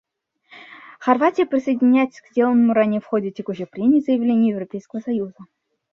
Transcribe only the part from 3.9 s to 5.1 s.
заявлению Европейского